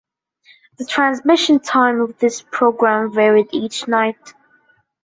[0.79, 4.33] The transmission time of this programme varied each night.